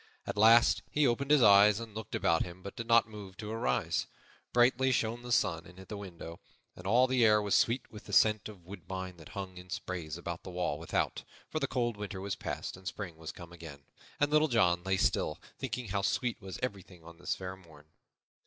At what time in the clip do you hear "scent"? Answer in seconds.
8.11-8.49